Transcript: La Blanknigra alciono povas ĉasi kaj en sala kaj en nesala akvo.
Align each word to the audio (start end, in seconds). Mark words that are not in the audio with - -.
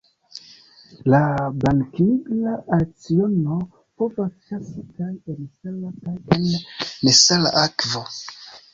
La 1.13 1.19
Blanknigra 1.59 2.55
alciono 2.79 3.59
povas 4.01 4.33
ĉasi 4.49 4.87
kaj 4.97 5.13
en 5.35 5.47
sala 5.55 5.95
kaj 6.03 6.19
en 6.41 6.45
nesala 6.51 7.59
akvo. 7.71 8.07